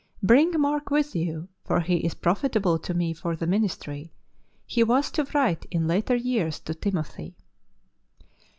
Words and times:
"Bring 0.23 0.49
Mark 0.59 0.89
with 0.89 1.15
you, 1.15 1.47
for 1.63 1.81
he 1.81 1.97
is 1.97 2.15
profitable 2.15 2.79
to 2.79 2.95
me 2.95 3.13
for 3.13 3.35
the, 3.35 3.45
ministry," 3.45 4.11
he 4.65 4.81
was 4.83 5.11
to 5.11 5.27
write 5.35 5.67
in 5.69 5.85
later 5.87 6.15
years 6.15 6.59
to 6.61 6.73
Timothy. 6.73 7.35